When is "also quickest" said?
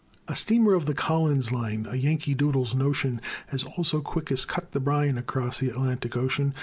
3.63-4.47